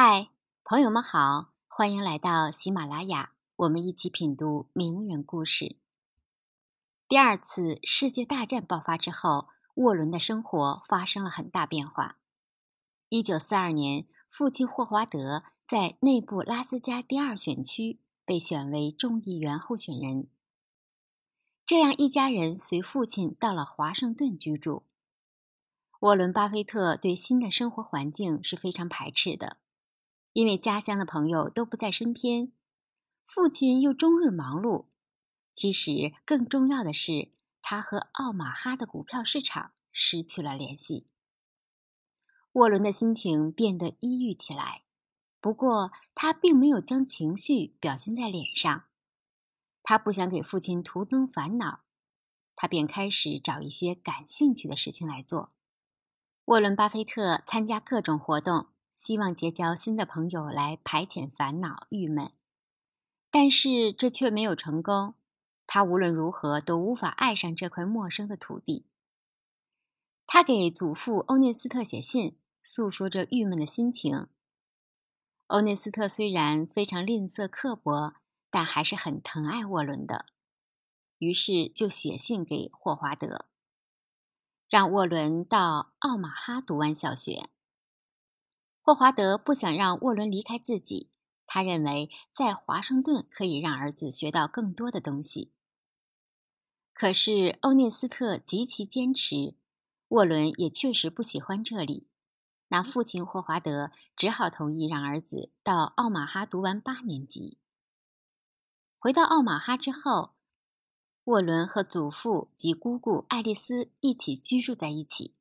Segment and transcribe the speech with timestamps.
[0.00, 0.30] 嗨，
[0.62, 5.74] 朋友们好，欢迎来到喜马拉雅，我们一起品读名人故事。
[7.08, 12.18] 第二次世界大战爆发之后，沃伦的生活发生了很大变化。
[13.08, 20.28] 一九四二年，父亲霍华德在内布拉斯加第二选区被选为众议员候选人。
[21.66, 24.84] 这样一家人随父亲到了华盛顿居住。
[26.02, 29.56] 沃伦·巴菲特对新的生活环境是非常排斥的。
[30.38, 32.52] 因为家乡的朋友都不在身边，
[33.26, 34.86] 父亲又终日忙碌。
[35.52, 41.08] 其实更重要的是，他和奥马哈的股票市场失去了联系。
[42.52, 44.84] 沃伦的心情变得抑郁起来，
[45.40, 48.84] 不过他并没有将情绪表现在脸上。
[49.82, 51.80] 他不想给父亲徒增烦恼，
[52.54, 55.50] 他便开始找一些感兴趣的事情来做。
[56.44, 58.68] 沃伦·巴菲特参加各种活动。
[58.98, 62.32] 希望结交新的朋友来排遣烦恼、郁闷，
[63.30, 65.14] 但是这却没有成功。
[65.68, 68.86] 他无论如何都无法爱上这块陌生的土地。
[70.26, 74.26] 他给祖父欧内斯特写信，诉说着郁闷的心情。
[75.46, 78.14] 欧内斯特虽然非常吝啬刻薄，
[78.50, 80.26] 但还是很疼爱沃伦的，
[81.18, 83.46] 于是就写信给霍华德，
[84.68, 87.50] 让沃伦到奥马哈读完小学。
[88.88, 91.10] 霍华德不想让沃伦离开自己，
[91.44, 95.52] 他认为在华盛顿可以让儿子学到更多的东西。
[96.94, 99.56] 可是欧涅斯特极其坚持，
[100.08, 102.08] 沃伦也确实不喜欢这里，
[102.68, 107.58] 那父亲霍华德只好同意让儿子到奥马哈读完八年级。
[108.98, 110.30] 回到奥马哈之后，
[111.24, 115.34] 沃伦和祖父及姑姑爱丽丝一起居住在一起。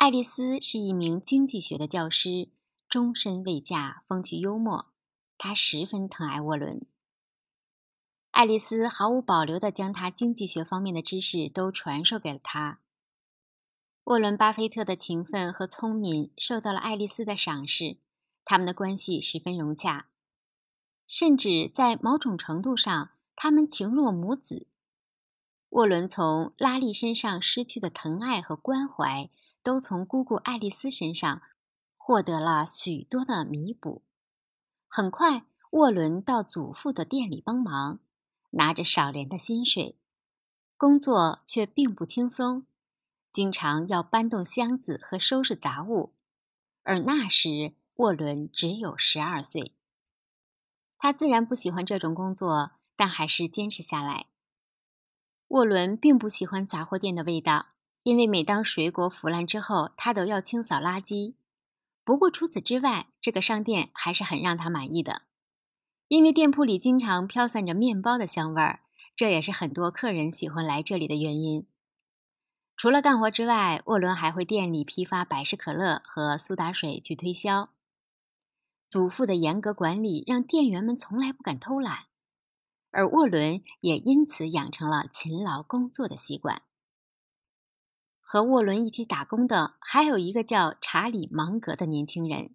[0.00, 2.48] 爱丽丝是一名经济学的教师，
[2.88, 4.86] 终身未嫁，风趣幽默。
[5.36, 6.86] 她十分疼爱沃伦。
[8.30, 12.80] 爱丽丝毫无保留地将她经济学方面的知识都传授给了他。
[14.04, 17.98] 沃伦·巴菲特的勤奋和聪明受到了爱丽丝的赏识，
[18.42, 20.06] 他们的关系十分融洽，
[21.06, 24.66] 甚至在某种程度上，他们情若母子。
[25.68, 29.28] 沃伦从拉力身上失去的疼爱和关怀。
[29.62, 31.42] 都从姑姑爱丽丝身上
[31.96, 34.02] 获得了许多的弥补。
[34.88, 38.00] 很快，沃伦到祖父的店里帮忙，
[38.50, 39.98] 拿着少廉的薪水，
[40.76, 42.66] 工作却并不轻松，
[43.30, 46.14] 经常要搬动箱子和收拾杂物。
[46.82, 49.74] 而那时，沃伦只有十二岁，
[50.96, 54.26] 他自然不喜欢这种工作，但还是坚持下来。
[55.48, 57.66] 沃伦并不喜欢杂货店的味道。
[58.02, 61.34] 因为每当水果腐烂之后，他都要清扫垃圾。
[62.02, 65.22] 不过除此之外，这个商店还是很让他满意的，
[66.08, 68.80] 因为店铺里经常飘散着面包的香味儿，
[69.14, 71.66] 这也是很多客人喜欢来这里的原因。
[72.76, 77.68] 除了干活之外，沃伦还会店里批发百事可乐和苏打水去推销。
[78.88, 82.06] 祖父的严格管理让店员们从来不敢偷懒，
[82.90, 86.62] 而沃伦也因此养成了勤劳工作的习惯。
[88.32, 92.54] 和沃伦一起打工的还有一个叫查理·芒格的年轻人，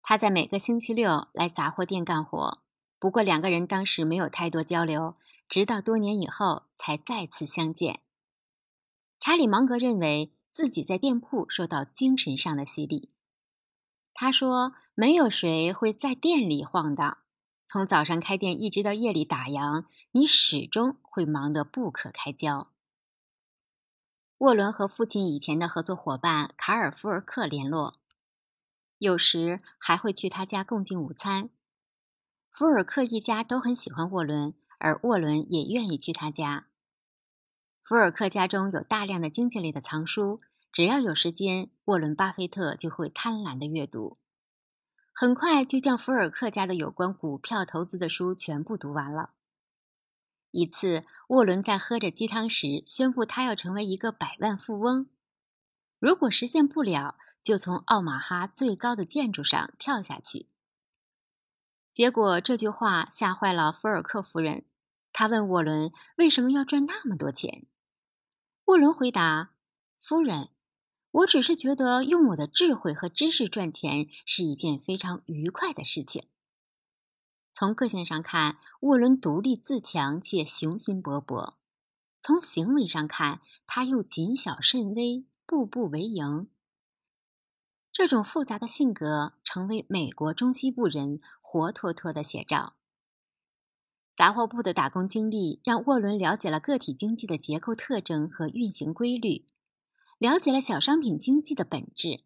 [0.00, 2.62] 他在每个星期六来杂货店干活。
[2.98, 5.16] 不过两个人当时没有太多交流，
[5.46, 8.00] 直到多年以后才再次相见。
[9.20, 13.10] 查理·芒格认为自己在店铺受到精神上的洗礼。
[14.14, 17.18] 他说：“没有谁会在店里晃荡，
[17.66, 22.68] 从早上开店一直到夜里打烊，你始终会忙得不可开交。”
[24.42, 28.00] 沃伦和父亲以前的合作伙伴卡尔·福尔克联络，
[28.98, 31.50] 有时还会去他家共进午餐。
[32.50, 36.66] 福尔克一家都很喜欢沃伦，而沃伦也愿意去他家。
[37.84, 40.40] 福尔克家中有大量的经济类的藏书，
[40.72, 44.18] 只要有时间，沃伦·巴菲特就会贪婪的阅读，
[45.12, 49.34] 很快就将福尔克家的有关股票投资的书全部读完了。
[50.52, 55.08] 一次，沃伦在喝着鸡汤时宣布，他要成为一个百万富翁。
[55.98, 60.48] 如果实现不了，就从奥马哈最高的建筑上跳下去。
[61.90, 64.64] 结果这句话吓坏了福尔克夫人，
[65.12, 67.66] 她问沃伦为什么要赚那么多钱。
[68.66, 69.54] 沃伦回答
[70.00, 70.50] ：“夫人，
[71.10, 76.28] 我只是觉得用我的智慧和知识赚钱是一件非常愉快的事情。”
[77.54, 81.56] 从个性上看，沃伦独立自强且雄心勃勃；
[82.18, 86.48] 从行为上看，他又谨小慎微，步步为营。
[87.92, 92.76] 这种复杂的性格成为美国中西部人活脱脱的写照。
[94.14, 99.46] 杂货铺的打工经历让沃伦了解了个体经济的结构特征和运行规律，
[100.16, 102.24] 了解了小商品经济的本质。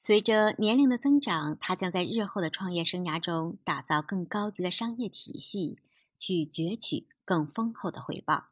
[0.00, 5.80] 随着年龄的增长，他将在日后的创业生涯中打造更高级的商业体系，
[6.16, 8.50] 去攫取更丰厚的回报。